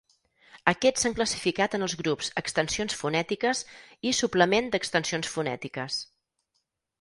Aquests 0.69 1.03
s'han 1.05 1.13
classificat 1.17 1.75
en 1.79 1.85
els 1.87 1.95
grups 1.99 2.31
"Extensions 2.43 2.95
fonètiques" 3.01 3.61
i 4.13 4.15
"Suplement 4.21 4.73
d'extensions 4.77 5.31
fonètiques". 5.35 6.01